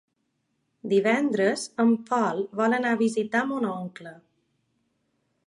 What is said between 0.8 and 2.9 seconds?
Divendres en Pol vol